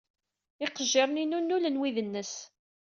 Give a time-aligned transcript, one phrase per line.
[0.65, 2.33] Iqejjiren-inu nnulen wid-nnes.